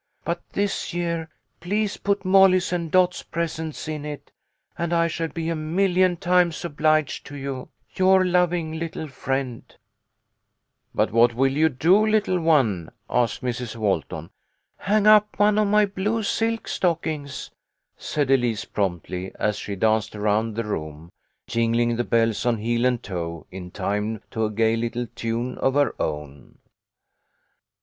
[0.25, 1.29] But this year
[1.59, 4.31] please put Molly's and Dot's presents in it,
[4.75, 9.69] and I shall be a million times obliged to you." Your loving little friend," ELISE
[9.69, 13.75] WALTON." "But what will you do, little one?" asked Mrs.
[13.75, 14.31] Walton."
[14.77, 17.51] Hang up one of my blue silk stockings,"
[17.95, 21.11] said Elise, promptly, as she danced around the room,
[21.45, 25.75] jingling the bells on heel and toe in time to a gay little tune of
[25.75, 26.57] her own.